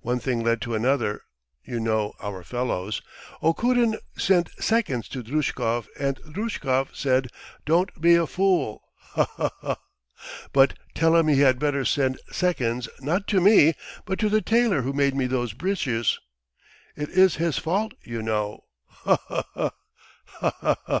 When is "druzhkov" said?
5.22-5.88, 6.32-6.96